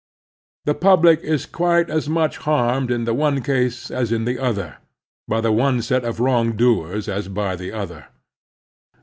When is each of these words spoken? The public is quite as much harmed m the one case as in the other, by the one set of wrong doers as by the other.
The 0.65 0.73
public 0.73 1.19
is 1.21 1.45
quite 1.45 1.91
as 1.91 2.09
much 2.09 2.37
harmed 2.37 2.91
m 2.91 3.05
the 3.05 3.13
one 3.13 3.43
case 3.43 3.91
as 3.91 4.11
in 4.11 4.25
the 4.25 4.39
other, 4.39 4.77
by 5.27 5.41
the 5.41 5.51
one 5.51 5.83
set 5.83 6.03
of 6.03 6.19
wrong 6.19 6.53
doers 6.53 7.07
as 7.07 7.27
by 7.27 7.55
the 7.55 7.71
other. 7.71 8.07